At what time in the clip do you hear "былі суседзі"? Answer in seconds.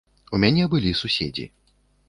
0.73-1.45